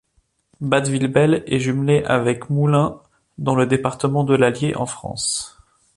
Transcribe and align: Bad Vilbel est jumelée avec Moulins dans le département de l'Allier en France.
Bad 0.61 0.87
Vilbel 0.87 1.43
est 1.45 1.59
jumelée 1.59 2.03
avec 2.05 2.49
Moulins 2.49 3.01
dans 3.37 3.53
le 3.53 3.67
département 3.67 4.23
de 4.23 4.33
l'Allier 4.33 4.73
en 4.73 4.87
France. 4.87 5.59